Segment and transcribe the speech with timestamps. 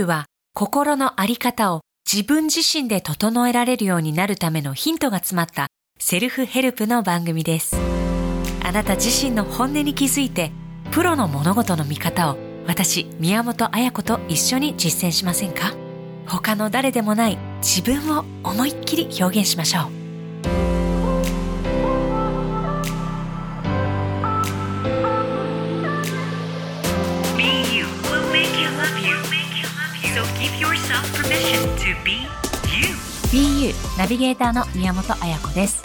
[0.00, 7.76] BU は心のあり方を自分自身で整えられるようになるためのヒントが詰まったセルフヘルプの番組です。
[8.64, 10.50] あなた自身の本音に気づいて、
[10.90, 15.74] プロの物事の見方を私、宮本彩子と一緒に実践しませんか？
[16.26, 19.99] 他の誰でもない自分を思いっきり表現しましょう。
[33.30, 35.84] BU ナビゲーターの宮本彩子です。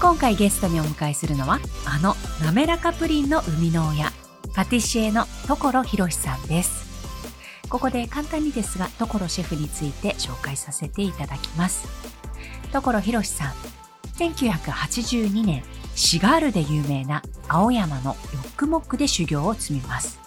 [0.00, 4.10] 今回ゲストにお迎えするのはあの滑らかプリンの生みの親
[4.52, 6.84] パティシエの所博さんです。
[7.68, 11.86] ここで簡単にですが所シェフについて紹介させていただきます。
[12.72, 13.52] 所博さん
[14.18, 15.62] 1982年
[15.94, 20.18] シガールで有名な青山のロックモックで修行を積みます。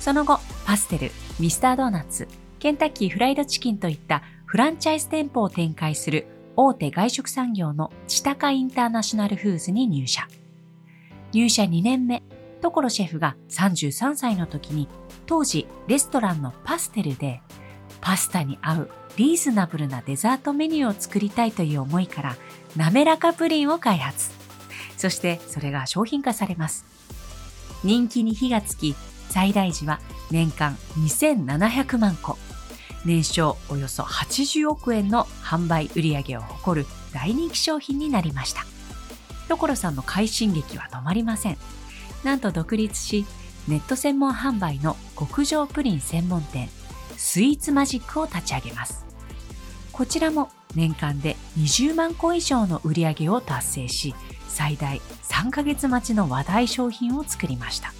[0.00, 2.28] その後パステルミスタードーナツ
[2.66, 10.26] ケンタッキーフライドチキンといったフランチャイズ店舗を展開する大手外食産業のチタカインターナショナルフーズに入社。
[11.30, 12.24] 入社2年目、
[12.60, 14.88] 所シェフが33歳の時に
[15.26, 17.40] 当時レストランのパステルで
[18.00, 22.36] パスタに合うリーズナブルなデザートメニューを作りたいという思いから
[22.76, 24.32] 滑らかプリンを開発。
[24.96, 26.84] そしてそれが商品化されます。
[27.84, 28.96] 人気に火がつき、
[29.30, 30.00] 最大時は
[30.32, 32.36] 年間2700万個。
[33.04, 38.64] 年商およそ80億円の販売売上を誇る大人気商品になりました。
[39.48, 41.58] 所さんの快進撃は止まりません。
[42.24, 43.24] なんと独立し、
[43.68, 46.68] ネット専門販売の極上プリン専門店、
[47.16, 49.04] スイーツマジックを立ち上げます。
[49.92, 54.14] こちらも年間で20万個以上の売り上げを達成し、
[54.48, 57.92] 最大3ヶ月待ちの話題商品を作りました。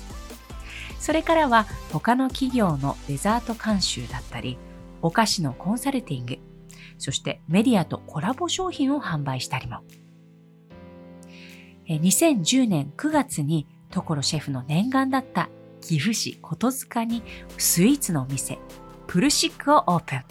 [1.00, 4.58] それからは他の企業のデザート監修だったり、
[5.06, 6.38] お菓子のコンサルティング、
[6.98, 9.84] そしてメディアとコラボ商品を販売したりも。
[11.86, 15.48] 2010年9月に所シェフの念願だった
[15.80, 17.22] 岐阜市琴塚に
[17.56, 18.58] スイーツのお店、
[19.06, 20.24] プルシックをオープン。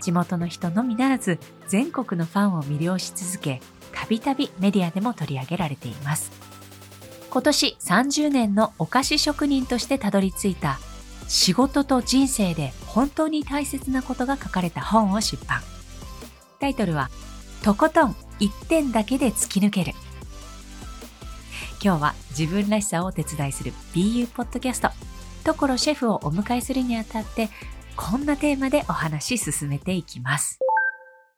[0.00, 3.60] 地元の人のみならず全国のファンを魅了し続け、
[3.92, 6.32] たびたびメディアでも取り上げられています。
[7.30, 10.80] 今年30年のお菓子職人としてたどり着いた
[11.28, 15.60] 仕事と人生で本当に大切なことが書かれた本を出版。
[16.58, 17.10] タイトルは、
[17.62, 19.92] とことん一点だけで突き抜ける。
[21.82, 24.90] 今日は自分らしさをお手伝いする BU ポッドキャスト、
[25.44, 27.50] 所シェフをお迎えするにあたって、
[27.94, 30.58] こんなテーマでお話し進めていきます。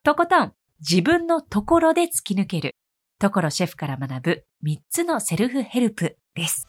[0.02, 2.76] とことん自分のところで突き抜ける。
[3.18, 6.66] 所シェフから学ぶ3つのセルフヘルプです。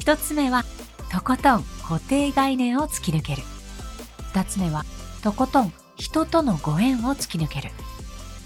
[0.00, 0.64] 1つ目は、
[1.12, 3.42] とことん固定概念を突き抜ける。
[4.32, 4.84] 2つ目は、
[5.22, 7.70] とことん人とのご縁を突き抜ける。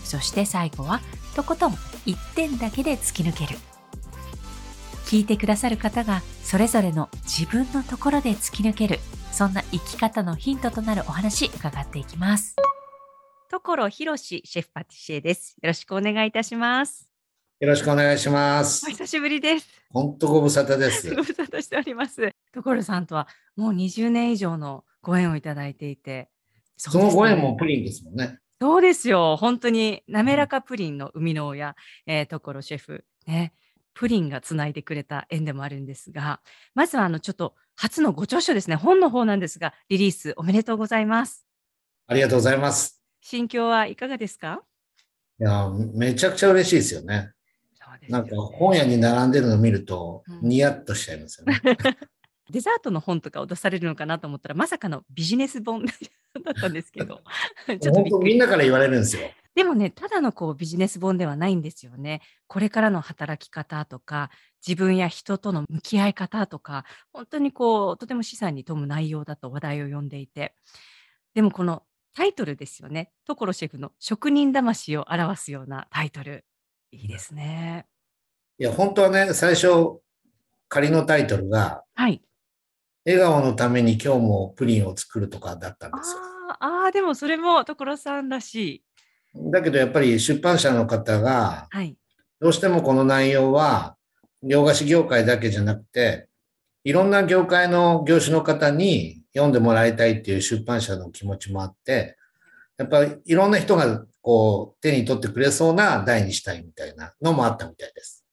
[0.02, 1.00] そして最後は、
[1.36, 1.75] とことん
[2.06, 3.58] 一点だけで突き抜ける。
[5.04, 8.98] 聞いてくださる方がそれぞれの自分のところで突き抜ける、
[9.31, 12.56] そんな生き方のヒントとなるお話伺っていきます。
[13.50, 15.56] 所博シェフパティシエです。
[15.62, 17.10] よろしくお願いいたします。
[17.60, 18.91] よろしくお願いしますお。
[18.91, 19.69] 久しぶりです。
[19.91, 21.22] 本当ご無沙汰ですご。
[21.22, 22.34] 無沙汰しております。
[22.54, 26.31] 所さんとはもう20年以上のご縁をいただいていて、
[26.76, 28.38] そそのご縁もプリンですもんね。
[28.60, 29.37] そうですよ。
[29.37, 31.76] 本当に滑らかプリンの生みの親、
[32.06, 33.53] えー、所シェフ、ね、
[33.93, 36.41] プリンがつないでくれた縁でもあるんですが、
[36.75, 41.47] まずはあのちょっと初のご著書ですね、本の方なんですが、リリースおめでとうございます。
[42.06, 43.03] ありがとうございます。
[43.20, 44.62] 心境はいかがですか？
[45.41, 47.32] いや、めちゃくちゃ嬉しいですよね。
[48.09, 51.60] なんか本屋に並んでるのを見るとうんニヤッとしちゃいますよね。
[52.50, 55.93] デザートの本とかを出されるのかなと思ったら、まさかのビジネス本だ
[56.50, 57.22] ったんですけど、
[57.81, 59.22] ちょっとみんなから言われるんですよ。
[59.55, 62.22] でもね、ただのこうビジネス本ではないんですよね。
[62.49, 64.31] これからの働き方とか、
[64.66, 70.55] 自分や人との向き合い方とか、本当にこう、とても資産に富む内容だと話題を呼んでいて。
[71.34, 73.12] でもこのタイトルですよね。
[73.26, 76.44] 所シェフの職人魂を表すようなタイトル。
[76.91, 77.87] いいですね。
[78.58, 80.00] いや、本当はね、最初、
[80.69, 82.23] 仮のタイトルが、はい。
[83.05, 86.19] 笑顔のために今日もプリンを作るとかだったんあですよ。
[86.19, 88.85] ーあー、でもそれも所さんらしい。
[89.51, 91.97] だけどやっぱり出版社の方が、はい。
[92.41, 93.97] どうしてもこの内容は、
[94.43, 96.29] 洋菓子業界だけじゃなくて、
[96.85, 102.17] いろんな業界の業種の方に読んでもらいたいっていう出版社の気持ちもあって、
[102.77, 108.24] やっぱりいろんな人がこう手に取ってくれそうな題にしたいみたいなのもあったみたいです。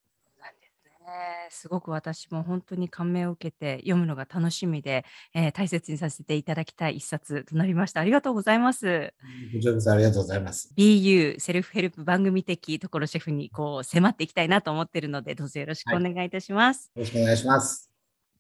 [1.22, 8.02] なんですすごく私も本当に感銘を受けて読むのが楽しみで、えー大切にさせていただきたい一冊となりました。
[8.02, 9.14] ありがとうございます。
[9.54, 10.74] こちらこそありがとうございます。
[10.78, 16.92] BU セルフヘルプ番組的ところシェフにこう迫っていきたいなと思っているので、どうぞよろしくお願いいたします。
[16.96, 17.92] よろしくお願いします。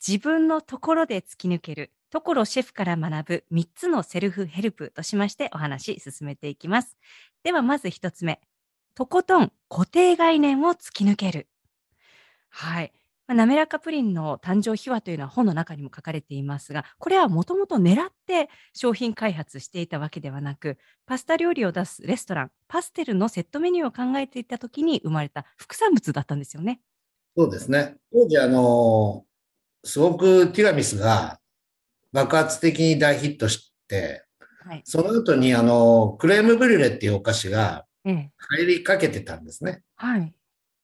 [0.05, 6.97] 自分のところで突き抜けるところシェフから学ぶ3つのセルフヘルプとしましてお話し進めていきます。
[7.43, 8.41] ではまず1つ目。
[8.95, 11.47] とことん固定概念を突き抜ける。
[12.51, 12.93] はい。
[13.27, 26.81] まあ滑らかプリンの誕生秘話というのは本の中にも書かれていますが、これはもともと狙って商品開発していたわけではなく、パスタ料理を出すレストラン、パステルのセットメニューを考えていた時に生まれた副産物だったんですよね。
[27.37, 27.95] そうですね。
[28.11, 29.25] 当時、あの、
[29.83, 31.39] すごくティラミスが
[32.11, 34.25] 爆発的に大ヒットして、
[34.63, 34.81] はい。
[34.83, 38.31] その後に、あの、クレームブリュレっていうお菓子がええ。
[38.37, 39.81] 入りかけてたんですね。
[39.95, 40.33] はい。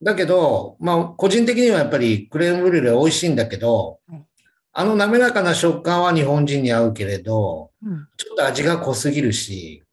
[0.02, 4.26] だけど、まあ、個人的にはやっぱりクレームブリュレ美味しいんだけどうん、
[4.74, 8.08] あの滑らかな食感は日本人に合うけれど、うん。
[8.16, 9.84] ちょっと味が濃すぎるし、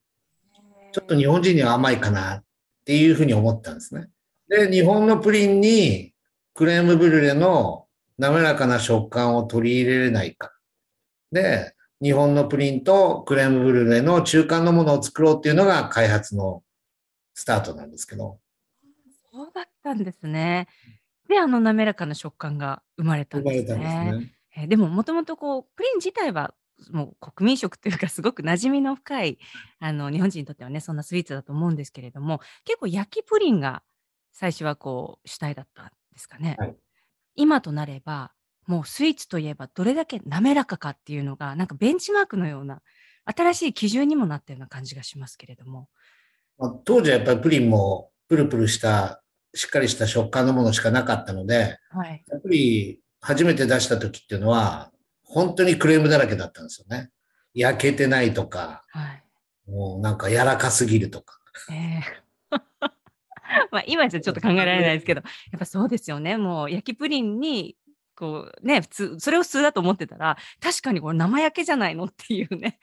[0.92, 2.44] ちょっと日本人には甘いかなっ
[2.84, 4.08] ていうふうに思ったんですね。
[4.48, 6.12] で、日本のプリンに
[6.52, 7.86] クレームブリュレの
[8.18, 10.52] 滑らかな食感を取り入れれないか。
[11.32, 16.62] で、日本のプリンとクレームブリュレの中間のものを作ろうっていうのが開発の
[17.32, 18.38] スタートなんですけど、
[19.34, 20.68] そうだったんですね。
[21.28, 24.18] で、あの滑らかな食感が生まれたんです生まれたんで。
[24.18, 24.34] ね。
[24.56, 26.54] えーでも、もともとこう、プリン自体は、
[26.92, 29.38] もう国民食というか、すごく馴染みの深い、
[29.80, 33.82] あの、日本人にとってはね、そんなスイーツだと思うんですけれども、結構焼きプリンが
[34.30, 36.56] 最初はこう、主体だったんですかね。
[36.58, 36.76] はい
[37.36, 38.32] 今となれば、
[38.66, 42.80] もうスイーツといえばどれだけ滑らかかっていうのが、なんかベンチマークのような、
[43.24, 45.88] 新しい基準にもなったような感じがしますけれども。
[46.58, 49.23] まあ当時はやっぱりプリンもプルプルした、
[49.54, 52.24] しっかりした食感のものしかなかったので、はい。
[52.28, 54.90] やっぱり初めて出した時っていうのは、
[55.22, 57.10] 本当にクレームだらけだったんですよね。
[57.54, 59.70] 焼けてないとか、はい。
[59.70, 61.38] もうなんか柔らかすぎるとか。
[61.70, 62.02] ええ
[63.70, 65.22] まあ今じゃちょっと考えられないですけど、
[65.52, 66.36] やっぱそうですよね。
[66.36, 67.76] もう焼きプリンに、
[68.16, 72.78] こうね、普通、それを普通だと思ってたら、確かにこれ生焼けじゃないのっていうね。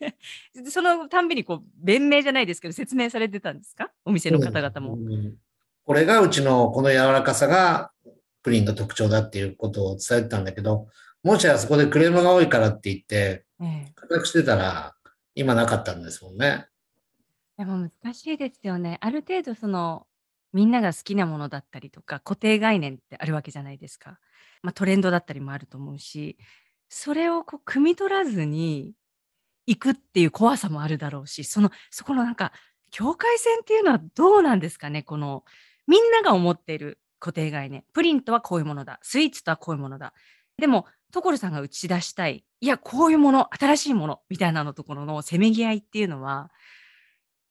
[0.54, 3.90] でそのたんびにこう、弁明じゃないですけど、説明されてたんですか？
[4.04, 4.94] お店の方々も。
[4.94, 5.34] うん
[5.84, 7.90] これがうちのこの柔らかさが
[8.42, 10.88] プリンの特徴だっていうことを伝えてたんだけど、
[11.22, 14.94] もしあそこでクレームが多いからって言って、ええ固くしてたら、
[15.34, 16.66] 今なかったんですもんね。
[17.58, 18.98] でも難しいですよね。
[19.00, 20.06] ある程度その
[20.52, 24.18] みんなが好きなものだったりとか固定概念ってあるわけじゃないですか。
[24.62, 26.38] まあ、トレンドだったりもあると思うし、
[26.88, 28.94] それをこう汲み取らずに
[29.66, 32.52] 行くっていう怖さもあるだろうし、そのそこのなんか
[32.90, 35.02] 境界線っていうのはどうなんですかね？
[35.02, 35.44] この
[35.90, 37.82] みんなが思っている固定概念。
[37.92, 39.00] プリンとはこういうものだ。
[39.02, 40.14] スイーツとはこういうものだ。
[40.56, 46.52] でも所さんが打ち出したい、いや、こういうもの、新しいものみたいなのところのせめぎ合いっていうのは、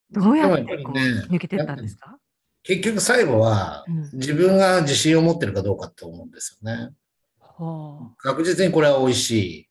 [0.09, 2.17] どうやってこうね抜けてったんですか？
[2.63, 6.91] 結局最後はうん自分が自信を持ってるかどうかって思うんですよね。
[7.39, 9.69] ほ確実にこれは美味しい。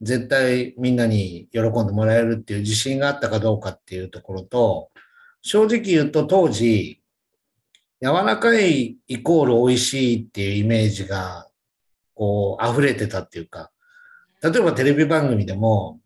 [0.00, 4.90] 絶対みんなに喜んでもらえるっていう自信があったかどうかっていうところと、
[5.42, 7.02] 正直言うと当時、
[8.04, 11.48] 柔らかいイコール美味しいっていうイメージが、
[12.12, 13.70] こう、溢れてたっていうか、
[14.42, 16.00] 例えばテレビ番組でも、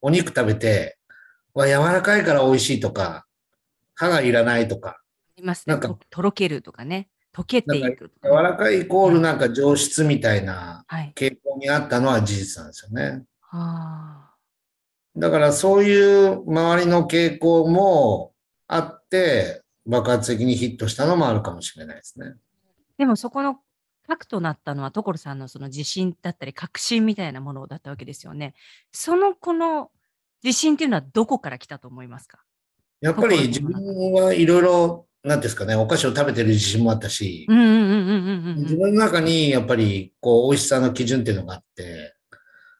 [0.00, 0.98] お肉食べて、
[1.54, 3.24] わ、柔らかいから美味しいとか、
[3.94, 5.00] 歯がいらないとか、あ
[5.36, 5.74] りますね。
[5.74, 7.08] なんかととろけるとかね。
[7.32, 11.12] 溶けていくと柔かね、らかいイコールなんか上質みたいなはい。
[11.14, 13.22] 傾向にあったのは事実なんですよね。
[13.52, 14.34] あ
[15.16, 18.32] だからそういう周りの傾向も
[18.66, 22.26] あって、爆発的にヒットしたのもあるかもしれないですね。
[22.26, 22.32] ー
[22.98, 23.56] でもそこの
[24.06, 28.54] 核となったのは所さんのその自信だったり確信みたいなものだったわけですよね。
[28.92, 29.90] そのこの
[30.42, 32.40] 自信っていうのはどこから来たと思いますか？
[33.00, 33.72] やっぱり自分
[34.12, 37.46] はいろいろ、なんですかね、お菓子を食べてる自信もあったし。
[37.48, 42.14] 自分の中にやっぱりこう美味しさの基準っていうのがあって、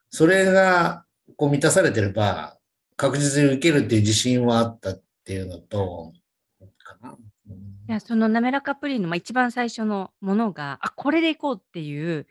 [0.09, 1.05] それが
[1.37, 2.57] こう満たされてれば
[2.97, 6.13] 確実に受けるっていう自信はあったっていうのと、
[7.87, 12.27] いやその滑らかプリンのまあ一番最初のものがあこれでいこうっていう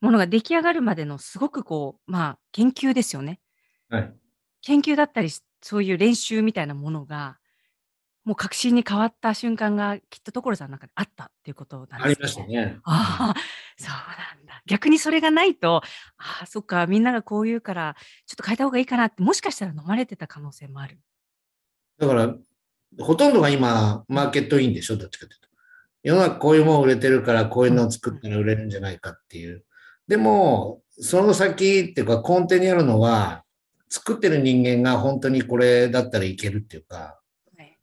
[0.00, 3.40] ものが出来上がるまでのすごくこうまあ研究ですよね
[3.88, 4.12] はい。
[4.62, 5.30] 研究だったり
[5.62, 7.38] そういう練習みたいなものが
[8.24, 12.78] もう確信に変わった瞬間がきっと所さんの中であったっていうことなんありですましたね。
[12.84, 13.40] ああ、
[13.78, 14.62] そうなんだ。
[14.66, 15.82] 逆にそれがないと、
[16.18, 21.00] ああ、そっか、みんながこう言うから、ちょっと変えた方がいいかなって、もしかしたら飲まれてた可能性もある。
[21.98, 22.36] だから、
[22.98, 25.48] ほとんどが今、マーケットインでしょ、どっちかというと。
[26.02, 29.64] 世の中こういうもの売れてるからこういうのを作ったら売れるんじゃないかっていう。
[30.08, 33.44] でも、その先っていうか根底にあるのは、
[33.88, 36.96] 作ってる人間が本当にこれだったらいけるっていうか、
[37.56, 37.78] はい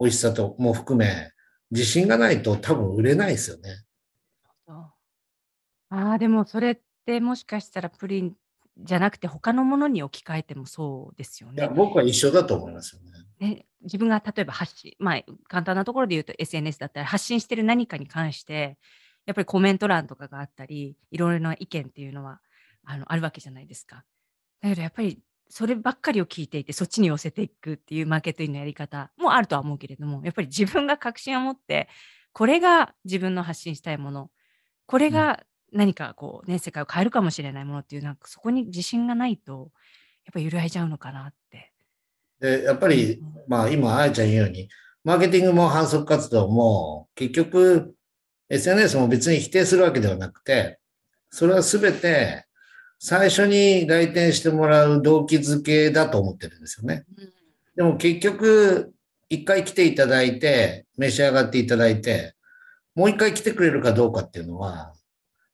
[0.00, 1.30] 美味しさとも含め、
[1.70, 3.84] 自信がないと多分売れないですよね。
[5.94, 8.34] ああ、でもそれってもしかしたらプリン
[8.78, 11.74] じゃなくて他のものに置き換えてもそうですよいやね。
[11.74, 13.10] 僕は一緒だと思いますよね。
[13.38, 18.78] ね自分が例えば発信、まあ簡単なところで言うと SNS だったら発信してる何かに関して、
[19.26, 22.40] やっぱりコメント欄とかがあったり、いろいろな意見っていうのは
[22.84, 24.04] あのあるわけじゃないですか。
[24.60, 31.88] だけどやっぱりそればっかりを聞いていて、そっちに寄せていくっていうマーケティングのやり方もあるとは思うけれども、やっぱり自分が確信を持って、
[32.32, 34.30] これが自分の発信したいもの、
[34.86, 35.40] これが
[35.72, 39.70] 何かこうね、世界を変えるかもしれないものっていう、なんかそこに自信がないと、
[40.24, 41.72] やっぱり揺らいじゃうのかなって。
[42.40, 44.68] で、やっぱり、まあ今、あやちゃん言うように、
[45.04, 47.94] マーケティングも反則活動も、結局、
[48.48, 50.78] SNS も別に否定するわけではなくて、
[51.30, 52.44] それはすべて、
[52.98, 57.04] 最初に来店してもらう動機づけだと思ってるんですよね。
[57.74, 58.92] でも結局、
[59.28, 62.34] 一回来ていただいて、召し上がっていただいて、
[62.94, 64.92] もう一回来てくれるかどうかっていうのは、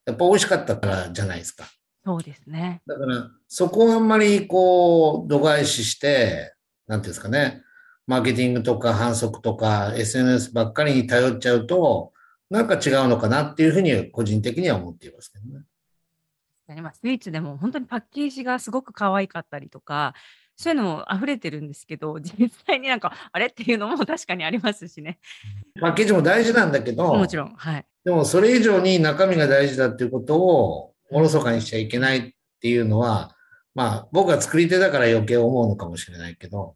[0.09, 1.67] やっぱ美味しかったからじゃないですか。
[2.03, 2.81] そうですね。
[2.87, 6.55] だから、そこをあんまりこう、度外視して、
[6.87, 7.63] なんていうんですかね、
[8.07, 12.15] マーケティングとか反則とか SNS ばっかりに頼っちゃうと、
[12.49, 16.83] なんか違うのかなっていうふうに個人的には思っていますけどね。
[16.83, 20.15] まあ、スイーツでも本当にパッケージがすごく可愛かったりとか、
[20.61, 23.47] そういうのも溢れてるんですけど、 実際になんか、あれ？
[23.47, 25.21] っていうのも確かにありますしね。
[25.81, 27.87] パッケージも大事なんだけど、もちろん、はい。
[28.05, 33.37] でもそれ以上に中身が大事だっていうことをおろそかにしちゃいけないっていうのは、
[33.75, 36.75] まあ僕は作り手だから余計思うのかもしれないけど、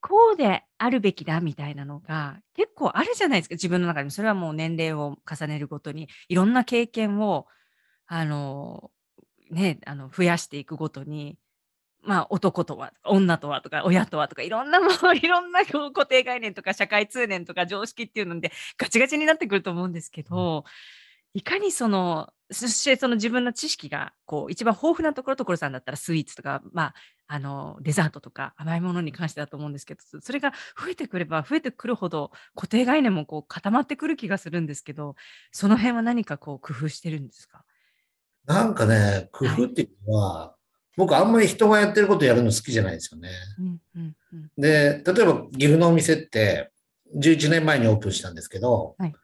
[0.00, 4.10] こうであるべきだみたいなのが結構あるじゃないですか、自分の中に。
[4.10, 7.46] それはもう年齢を重ねるごとに、いろんな経験を、
[8.06, 8.90] あの、
[9.50, 11.38] ね、あの増やしていくごとに、
[12.02, 20.64] まあ、男とは、女とはとか、親とはとか、いろんなもう、 いろんな固定概念とか、社会通念とか、常識っていうので、ガチガチになってくると思うんですけど、
[21.34, 26.94] いかにその、そしてその自分の知識が、こう、一番豊富なところ、所さんだったらスイーツとか、まあ、
[27.26, 30.52] あの、デザートとか甘いものに関してだと思うんですけど、それが
[30.82, 35.14] 増えてくれば増えてくるほど固定概念もこう固まってくる気がするんですけど、
[35.52, 37.66] その辺は何かこう工夫してるんですか？
[38.46, 40.54] なんかね、工夫っていうのは、
[40.98, 43.30] 僕あんまり人がやってることやるの好きじゃないですよね。
[43.58, 44.50] うんうんうん。
[44.58, 46.72] で、例えば岐阜のお店って
[47.16, 49.14] 11年前にオープンしたんですけど、はい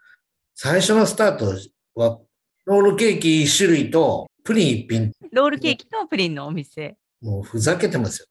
[0.57, 1.47] 最初のスタート
[1.97, 2.21] は
[2.64, 6.97] ロールケーキ1種類とプリン1品、ロールケーキとプリンのお店。
[7.21, 8.26] もうふざけてますよ。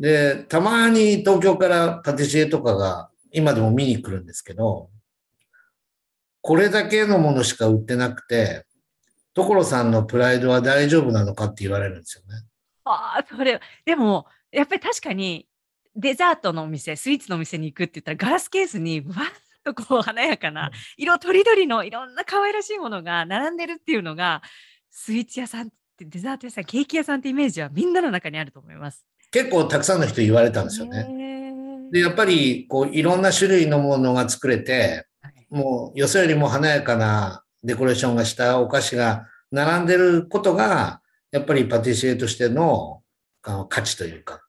[0.00, 4.90] で、たまに東京からパティシエとかが今でも見に来るんですけど、
[6.40, 8.66] これだけのものしか売ってなくて、
[9.34, 12.47] 所さんのプライドは大丈夫なのかって言われるんですよね。
[12.92, 15.48] ああ、それ、でも、やっぱり確かに、
[15.96, 19.32] デザートのお店、スイーツのお店に行くって言ったら、ガラスケースに、わーっ
[19.64, 24.42] とこう、華やかな、色とりどりのいろんな可愛らしいものが並んでるっていうのが、
[24.90, 29.04] スイーツ屋さんって、デザート屋さん、ケーキ屋さんってイメージはみんなの中にあると思います。
[29.30, 31.04] 結構たくさんの人言われたんですよね。
[31.04, 43.02] ねで、やっぱり、こう、いろんな種類のものが作れて、はいもう、よそよりも華やかなデコレーションがしたお菓子が並んでることが、やっぱりパティシエとしての
[43.42, 44.42] 価値というか、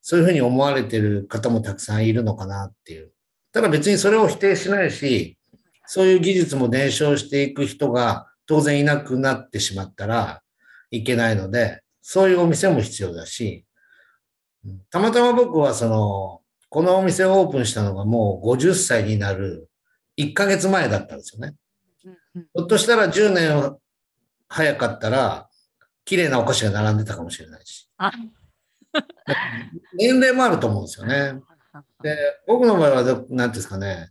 [0.00, 3.12] そういうふうに思われてる方もたくさんいるのかなっていう。
[3.52, 5.38] ただ別にそれを否定しないし、
[5.86, 10.42] そういう技術も伝承していく人が当然いなくなってしまったら
[10.90, 13.64] いけないので、そういうお店も必要だし、
[14.64, 19.68] うんたまたま僕はその、このお店をオープンしたのがもう50歳になる
[20.16, 21.54] 1ヶ月前だったんですよね。
[22.02, 23.76] ひょっとしたら10年
[24.48, 25.48] 早かったら、
[26.04, 27.88] 綺麗なお菓子が並んでたかもしれないし。
[27.98, 28.12] あ
[29.96, 31.40] 年齢もあると思うんですよね。
[32.02, 32.16] で、
[32.46, 34.10] 僕の場合はど、なんていうんですかね、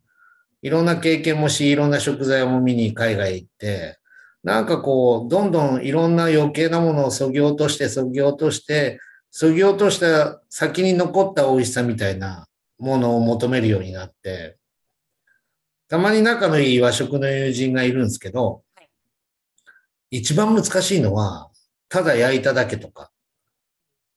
[0.62, 4.00] いろんな経験もし、いろんな食材も見に海外行って、
[4.44, 12.48] なんかこう、どんどんいろんな余計なものをそぎ落として、そぎ落として、そぎ落とした先に残った美味しさみたいな
[12.80, 14.58] ものを求めるようになって、
[15.88, 18.90] たまに仲のいい和食の友人がいるんですけどはい、
[20.10, 21.50] 一番難しいのは、
[21.92, 23.12] ただ焼いただけとか、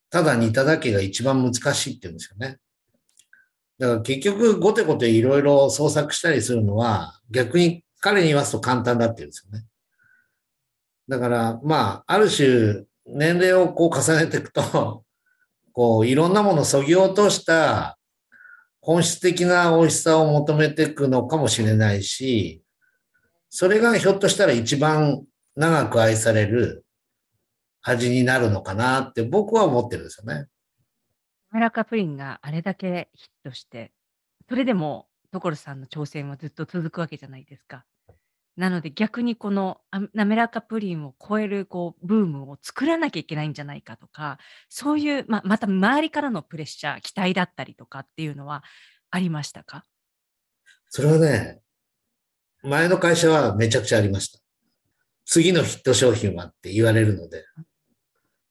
[0.08, 2.58] ただ煮ただけが一番難しいって言うんですよね。
[3.80, 9.66] だから結局、ごてごていろいろ創作したりするのは、逆に彼に言わすと簡単だって言うんですよね。
[11.08, 15.02] だから、まあ、ある種、年齢をこう重ねていくと、
[15.74, 17.98] こう、いろんなものをそぎ落とした、
[18.80, 22.62] 本質的な美味しさを求めていくのかもしれないし、
[23.50, 25.24] それがひょっとしたら一番
[25.56, 26.84] 長く愛される
[27.86, 30.46] 味になるのかなって僕は思ってるんですよね。
[31.52, 33.92] 滑らかプリンがあれだけヒットして、
[34.48, 37.84] それでも所さんの挑戦はずっと続くわけじゃないですか。
[38.56, 44.38] なので逆にこのあ滑らかプリンを超えるこうブームを作らなきゃいけないんじゃないかとか、
[44.68, 48.62] そういう、ままた周りからのプレッシャー、期待だったりとかっていうのは
[49.10, 49.84] ありましたか？
[50.88, 51.60] それはね、
[52.62, 54.38] 前の会社はめちゃくちゃありました。
[55.24, 57.44] 次のヒット商品はって言われるので。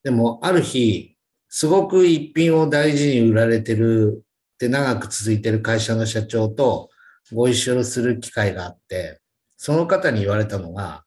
[0.04, 1.16] でも、ある日、
[1.48, 4.22] すごく一品を大事に売られてる
[4.54, 6.90] って長く続いてる会社の社長と
[7.32, 9.20] ご一緒する機会があって、
[9.56, 11.04] その方に言われたのが、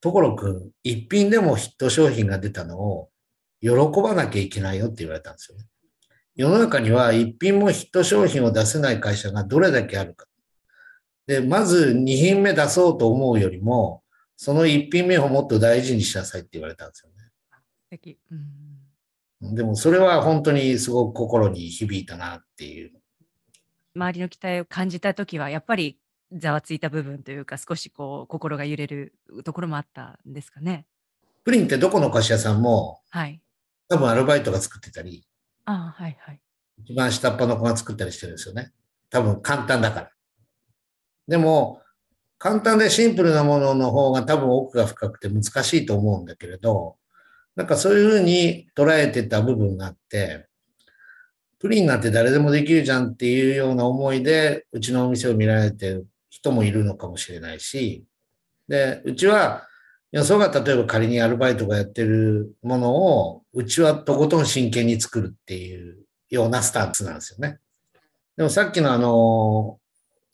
[0.00, 3.10] 所くん、一品でもヒット商品が出たのを
[3.60, 3.70] 喜
[4.02, 5.64] ばなきゃいけないよって言われたんですよね。
[6.34, 10.26] 世の中には一品もヒット商品を出せない会社がどれだけあるか。
[11.26, 14.02] で、まず2品目出そうと思うよりも、
[14.36, 17.13] その1品目をもっと大事にしなさいって言われたんですよ。
[17.98, 22.92] 敵うんでもそれは本当にすごく心に響いたなっていう。
[23.94, 25.98] 周りの期待を感じたときは、やっぱり
[26.32, 30.86] ざわついた部分というか、少しこう心が揺れるところもあったんですかね。
[31.44, 33.40] プリンってどこの菓子屋さんもはい。
[33.88, 35.26] 多分アルバイトが作ってたり、
[35.66, 36.40] ああ、はいはい。
[36.78, 38.72] 一番下っ端の子が作ったりしてるんですよね。
[39.10, 40.10] 多分簡単だから。
[41.28, 41.82] でも、
[42.38, 46.96] 簡単でシンプルなものの方が多分奥が深くて難しいと思うんだけれど、
[47.56, 50.46] なんかそういうふうに捉えてた部分があって、
[51.58, 58.04] プリンなんて誰でもできるじゃんっていうような思いで、うちのお店を見られてる人もいるのかもしれないし、
[58.68, 59.66] で、うちは、
[60.12, 67.58] よそが例えば仮にアルバイトがやってるものを、うちはとことん真剣に作るっていうようなスタンスなんですよね。
[68.36, 69.78] でもさっきのあの、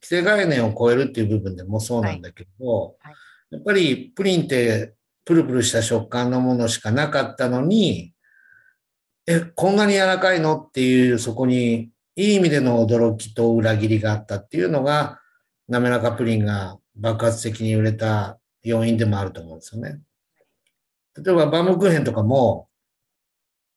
[0.03, 3.15] 規制概念を超えるっていう部分でもそうなんだけど、はいはい
[3.51, 4.95] やっぱりプリンって
[5.31, 8.13] プルプルした食感のものしかなかったのに、
[9.29, 15.21] え、こんなに柔らかいのっていう、そこにいい意味での驚きと裏切りがあったっていうのが、
[15.69, 20.01] 滑らかプリンが爆発的に売れた要因でもあると思うんですよね。
[21.17, 22.69] 例えばバームクーヘンとかも、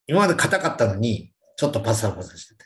[0.08, 2.66] 今まで硬かったのに、ちょっとパサパサしてて、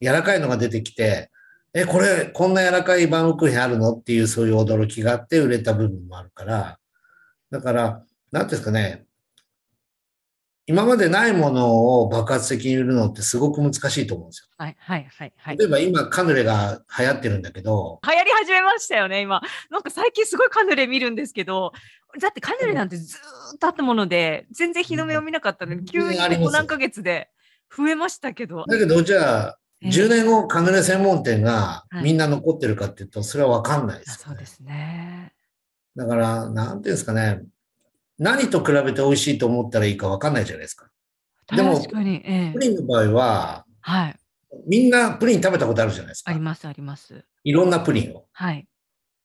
[0.00, 1.32] 柔らかいのが出てきて、
[1.72, 6.78] え、これ、こんな柔らかいバームクーヘンあるのっていうそういう驚きがあって売れた部分もあるから、
[7.54, 9.06] だから、なんですかね、
[10.66, 15.58] 今までないものを爆発的に売るのってすごく難しいと思うんですはいはいはいはいよ。。
[15.60, 19.40] 例えば今、カヌレが流行ってるんだけど、流行り始めましたよね、今。
[19.70, 21.72] なんか最近すごいカヌレ見るんですけど、
[22.20, 27.28] だってカヌレなんてずーっとあったもので、全然日の目を見なかったのに、急にここ何ヶ月で
[27.76, 28.64] 増えましたけど。
[28.66, 34.34] だけど、じゃあ、ええ10年後カヌレ専門店がはいみんな残ってるかっていうと、それはわかんないであすよね。
[34.34, 35.33] そうですね。
[35.96, 37.42] だから、なんていうんですかね、
[38.18, 40.88] 何と比べて美味しいと思ったらいいかわかんないじゃないですか。
[41.54, 44.16] でも確かに、えプえリンの場合は、はい。
[44.66, 46.40] みんなプリン食べたことあるじゃないですかあり。
[46.40, 47.24] ますあります。
[47.42, 48.26] いろんなプリンを。
[48.32, 48.66] はい。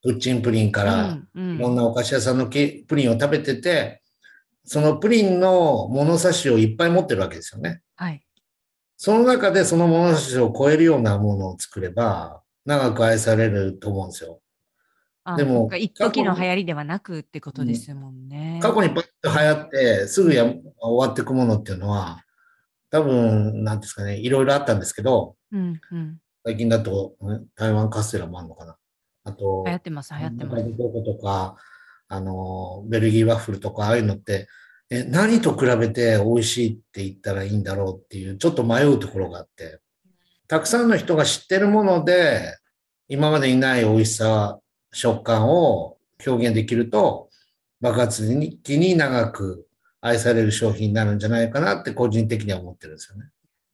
[0.01, 4.01] プッチンプリンから、うんうんいろんなお菓子屋さんのけプリンを食べてて、
[4.65, 7.82] そのプリンの物差しをいっぱい持ってるわけですよね。
[7.95, 8.25] はい。
[8.97, 14.41] その中でその物差しを超えるようなものを作れば、長く愛されると思うんですよ。
[15.33, 18.59] あでも一時の流行りではなくってことですもんね。
[18.61, 22.23] 過去にパッと流行って、すぐや終わっていくものっていうのは、
[22.91, 26.17] 多分、なんですかね、いろいろあったんですけど、うんうん。
[26.43, 28.77] 最近だと、ん台湾カステラもあるのかな。
[29.25, 31.05] あと、流行ってます流行ってます。
[31.05, 31.57] とか、
[32.07, 34.47] あの、ベルギーワッフルとか、ああいうのって、
[34.89, 39.79] え、何と比べて美味しいって言ったらいいんだろうっていう、ちょっと迷うところがあって、
[40.47, 42.57] たくさんの人が知ってるもので、
[43.07, 44.59] 今までにない美味しさ、
[44.91, 47.30] 食感を表現できると、
[47.82, 48.28] 爆発
[48.63, 49.67] 的に長く
[50.02, 53.30] 愛される商品になるんじゃないかなって個人的には思ってるんですよね。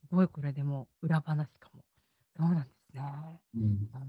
[0.08, 1.82] すごいこれでも裏話かも。
[2.38, 3.01] そうなんですね。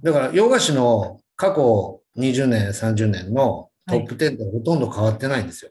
[0.03, 5.71] だから、洋菓子の過去20年、30年のトップ10ってほとんど変わってないんですよ。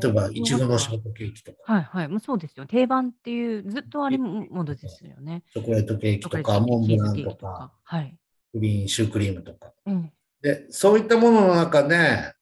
[0.00, 2.08] 例えば、いちごのショートケーキとか、はいはい。
[2.08, 2.66] もうそうですよ。
[2.66, 5.44] 定番っていう、ずっとありものですよね。
[5.52, 7.72] チョコレートケーキとか、モンブランとか、。
[7.84, 8.16] はい。
[8.52, 9.72] プリン、シュークリームとか。
[9.86, 10.12] うん。
[10.42, 12.34] で、そういったものの中で、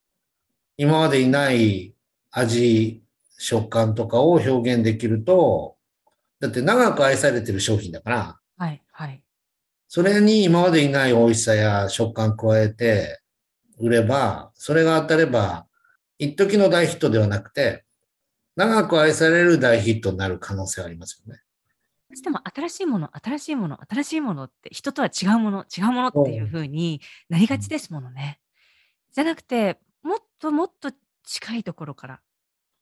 [0.76, 1.94] 今までにない
[2.30, 3.02] 味、
[3.38, 5.76] 食感とかを表現できると、
[6.40, 9.22] だって長く愛されてる商品だから、はいはい。
[9.88, 13.20] それに今までにない美味しさや食感加えて
[13.78, 15.66] 売れば、それが当たれば、
[16.18, 17.84] 一時の大ヒットではなくて、
[18.56, 21.40] 長く愛される大ヒットになる可能性はありますよね。
[22.14, 28.40] つでも新しいもの、新しいもの、新しいものって人とは違うもの、違うものっていう風になりがちですものね。
[29.12, 30.90] じゃなくて、もっともっと
[31.24, 32.20] 近いところから、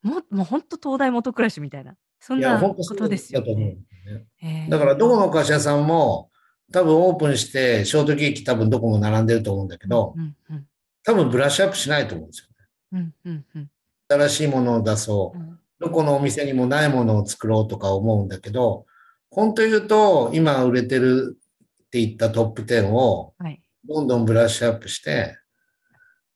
[0.02, 3.46] ももう本当東大元暮らしみたいな、そんなことですよね。
[3.46, 4.24] ですよね。
[4.42, 6.30] えーだから、どこの会社さんも、
[6.72, 10.66] 多分オープンして、ショートケーキ多分どこも並んでると思うんだけどう、んうん
[11.04, 13.12] 多分ブラッシュアップしないと思うんですよね。
[13.24, 13.70] うんうんうん
[14.08, 15.42] 新しいものを出そうう。
[15.42, 18.86] んどこのお店にもないものを作ろうとか思うんだけど、
[19.32, 21.38] 本当言うと、今売れてる
[21.86, 23.62] って言ったトップ10を、はい。
[23.88, 25.38] どんどんブラッシュアップして、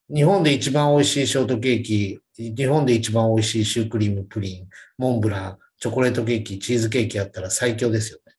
[0.09, 8.35] 日本で一番美味しいショートケーキ、日本で一番美味しいシュークリームプリン、モンブラン、チョコレートケーキ、チーズケーキあったら最強ですよね。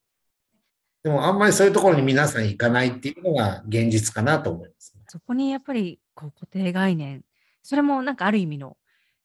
[1.04, 4.98] でもあんまりそういうところに皆さん行かないっていうのが現実かなと思います。
[5.08, 7.24] そこにやっぱりこう固定概念、
[7.62, 8.76] それもなんかある意味の、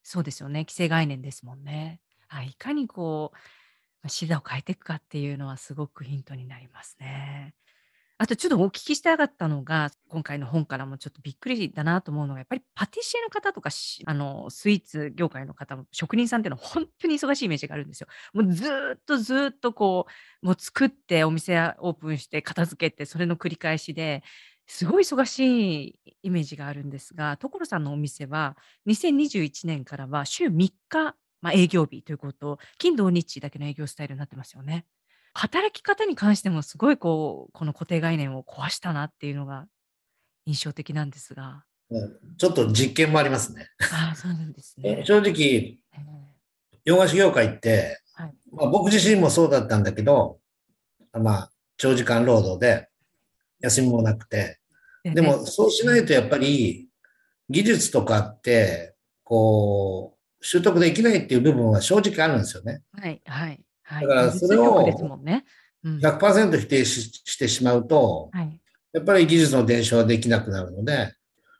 [0.02, 2.00] そうですよね、既成概念ですもんね。
[2.28, 3.52] あいかにこう、まあ
[4.08, 7.54] 視座を変えていくかっていうのはすごくヒントになりますね。
[8.18, 13.70] あとちょっとお聞きしたかったのが、今回の本からもちょっとびっくりだなと思うのが、やっぱりパティシエの方とか、
[14.06, 18.06] あのスイーツ業界の方も、職人さんっていうのは本当に忙しいイメージがあるんですよ。
[18.32, 18.64] もうず
[18.96, 20.06] っとずっとこ
[20.42, 24.22] う、もう作ってお店オープンして片付けて、それの繰り返しで、
[24.68, 34.86] すごい忙しいイメージがあるんですが、所さんのお店は2021年からは週3日、まあ、営業日ということ、金土日だけの営業スタイルになってますよね。
[35.34, 39.66] 働き方に関してもすごいこう、この固定概念を壊したなっていうのが
[40.46, 41.64] 印象的なんですが。
[41.90, 43.68] うんちょっと実験もありますね。
[43.92, 45.02] ああ、そうなんですね。
[45.04, 45.32] 正直、
[45.92, 46.32] えー
[46.84, 50.38] 洋菓子業界って、はいまあ、僕自身もそうだったんだけど、
[51.12, 52.88] まあ、長時間労働で
[53.60, 54.58] 休みもなくて、
[55.04, 56.88] でもそうしないとやっぱり
[57.48, 60.11] 技術とかって、こう、
[60.42, 62.82] 習得できないっていう部分は正直あるんですよね。
[62.92, 64.02] はい、はい、はい。
[64.02, 65.44] だからそれを技術力ですもんね。
[65.84, 68.60] うん100%否定ししてしまうと、はい。
[68.92, 71.14] やっぱり技術の伝承はできなくなるので、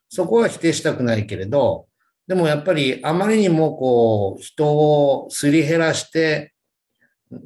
[0.09, 1.87] そこは否定したくないけれど、
[2.27, 6.55] でもやっぱりあまりにもこう、人をすり減らして、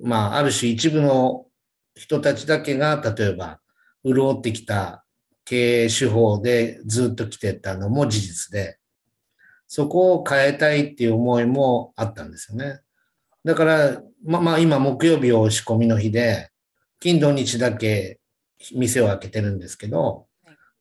[0.03, 1.47] まあ、ある種一部の
[1.95, 3.61] 人たちだけが、例えば、
[4.05, 5.05] 潤ってきた
[5.45, 8.79] 経営手法でずっと来てたのも事実で、
[9.69, 12.81] そこを変えたいっていう思いもあったんですよね。
[13.45, 16.51] だから、まあまあ今木曜日を仕込みの日で、
[17.01, 18.21] 金土日だけ
[18.75, 20.27] 店を開けてるんですけど、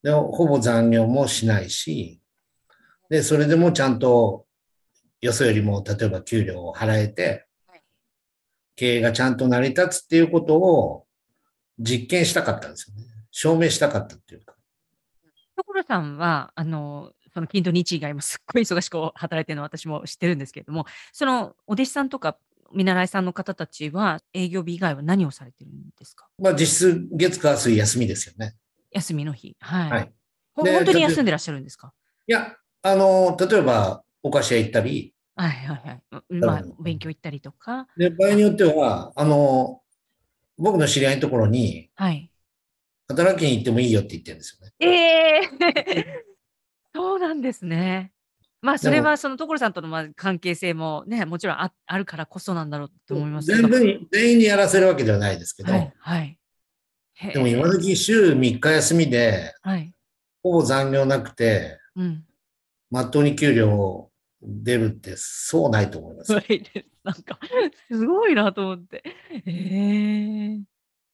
[0.03, 2.21] でほぼ残業もしないし、
[3.09, 4.45] で、それでもちゃんと
[5.21, 7.47] よそよりも例えば給料を払えて、
[8.75, 11.05] 経営がちゃんと成り立つっていうことを
[11.79, 13.03] 実験したかったんですよね。
[13.31, 14.55] 証明したかったっていうか。
[15.55, 22.37] 所さんは、あの、その金土日以外もすっごい忙しく働いてるのは私も知ってるんですけれども、そのお弟子さんとか
[22.73, 26.29] 見習いさんの方たちは営業日以外は何をされてるんですか？
[26.39, 28.55] まあ実質月火水休みですよね。
[28.91, 29.57] 休みの日。
[29.59, 29.91] はい。
[29.91, 30.11] はい
[30.55, 31.91] 本当に休んでらっしゃるんですか？
[32.25, 36.23] いや、あの、例えばお菓子屋行ったり、はいはいはい。
[36.29, 37.89] うんまあうん、勉強行ったりとか。
[37.97, 39.81] で、場合によっては、あの、
[40.57, 42.31] 僕の知り合いのところにはい。
[43.09, 44.73] 働きに行ってもいいよって言ってるんですよね。
[44.79, 45.41] え
[45.99, 46.23] え
[46.95, 48.13] そうなんですね。
[48.61, 53.47] まあ、それはその所さんとのまあ関係性もね、もちろんああるからこそなんだろうと思います。
[53.47, 55.93] 全部に、全員にやらせるわけではないですけど、はい。
[55.99, 56.39] はい。
[57.33, 59.93] でも今時週3日休みで、はい。
[60.41, 62.23] ほぼ残業なくて、うん。
[62.89, 64.09] まっとうに給料
[64.41, 66.33] 出るって、そうないと思います。
[66.33, 66.85] ないです。
[67.03, 67.37] なんか、
[67.91, 69.03] すごいなと思って。
[69.31, 70.59] へえ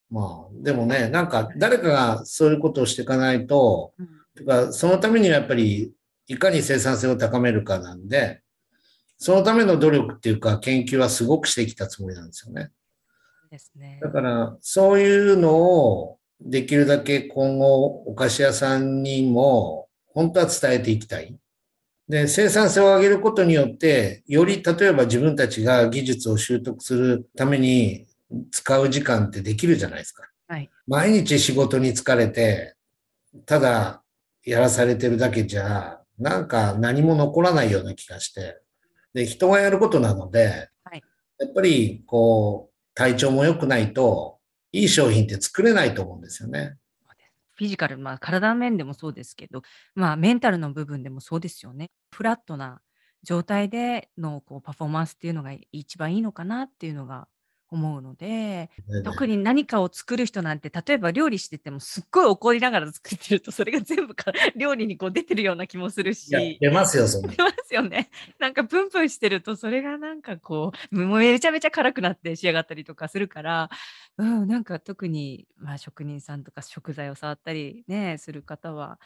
[0.10, 5.94] まあ、でもね、なんか誰かがそういうことをしていかないと、うんてかそのためにはやっぱり、
[6.28, 8.41] いかに生産性を高めるかなんで、
[9.17, 12.72] そのための努力っていうか研究はすごくしてきたつもりなんですよね。
[13.52, 14.00] ですね。
[14.02, 21.36] だから、そういうのをできるだけ今後お菓子屋さんにも本当は伝えていきたい。
[22.08, 28.08] で、生産性を上げることによって、より例えば自分たちが技術を習得するために
[28.52, 30.24] 使う時間ってできるじゃないですか。
[30.48, 30.70] はい。
[30.88, 32.76] 毎日仕事に疲れて、
[33.46, 34.01] ただ
[34.43, 38.62] やらされてるだけじゃ、なんか何も残らないような気がして。
[39.13, 41.04] で、人がやることなので、はい
[41.39, 44.38] やっぱりこう、体調も良くないと、
[44.71, 46.77] いい商品って作れないと思うんですよね。
[47.56, 49.62] フィジカル、まあ、体の面でもそうですけど、
[49.93, 51.91] まあ、メンタルの部分でもそうですよね。
[52.12, 52.82] フラットな
[53.23, 57.27] 状態でのこうパフォーマンスっていうのが一番いいのかなっていうのが、
[57.71, 58.69] 思うので、
[59.05, 66.57] 特に何かを作る人なんて、例えば料理しててもすっごい怒りながら作ってると、それが全部か 料理にこう出てるような気もするし。
[66.60, 67.21] 出ますよ、そ。
[67.21, 68.10] 出ますよね。
[68.39, 73.69] なんかプンプンしてると、それがなんかこう、もうめちゃめちゃ辛くなって仕上がったりとかするから、
[74.17, 78.99] うん、なんか特に、まあ、職人さんとか食材を触ったりね、する方は、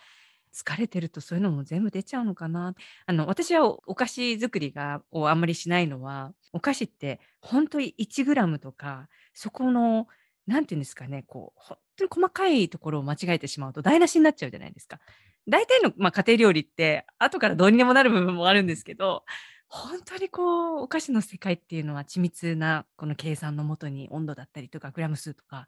[0.55, 2.73] 疲れてるとそういうのも全部出ちゃうのかな。
[3.05, 10.07] あの、私はお菓子作りがをあんまりしないのは、お菓子って本当に1グラムとか、そこの、
[10.47, 14.99] なんていうんですかね、こう、本当に細かいところを間違えてしまうと台無しになっちゃうじゃないですか。
[15.47, 19.25] 大体の、まあ、家庭料理って後からどうにでもなる部分もあるんですけど、
[19.67, 25.67] 本当にこう、お菓子の世界っていうのは緻密なこの計算のもとに温度だったりとかグラム数とか、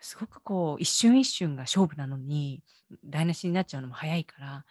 [0.00, 2.62] すごくこう一瞬一瞬が勝負なのに
[3.04, 4.64] 台無しになっちゃうのも早いから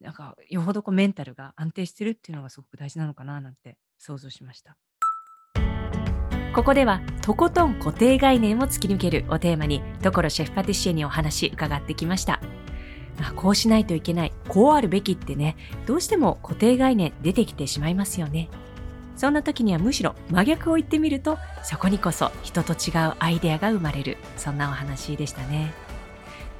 [0.00, 4.76] なんかよほどこうメンタルが安定してるっていうのがすごく大事なのかななんて想像しました。
[6.54, 12.40] ここではとことん固定概念を突き抜けるをテーマに所シェフパティシエにお話伺ってきました。
[13.18, 18.48] まあこうしないといけないこうあるべきってねどうしても固定概念出てきてしまいますよね。
[19.16, 24.16] そんな時にはむしろ真逆を言ってみるとそこにこそ人と違うアイデアが生まれる。
[24.36, 25.72] そんなお話でしたね。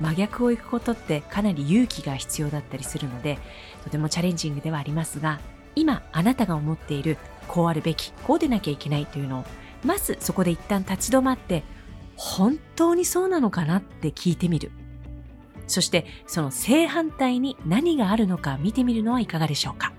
[0.01, 3.39] 真逆を行くことってかなり勇気が必要だったりするので
[3.85, 5.41] とてもチャレンジングではありますが
[5.77, 9.45] 今あなたが思っているこうあるべきこうでなきゃいけないというのを
[9.85, 11.63] まずそこで一旦立ち止まって
[12.17, 14.71] 本当にそうなのかなって聞いてみる。
[15.67, 19.94] そしてその正反対に何があるのか見てみるのはいかがでしょうか。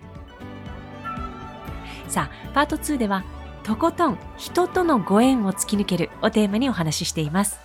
[2.07, 3.23] さあ、パート2では、
[3.63, 7.59] とことん人とのご縁を突き抜けるをテーマにお話ししています。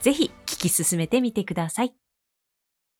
[0.00, 1.94] ぜひ聞き進めてみてください。